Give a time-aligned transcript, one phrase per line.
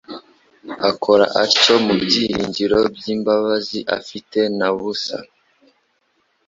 [0.91, 5.17] Ukora atyo mu byiringiro by'imbabazi afite na busa;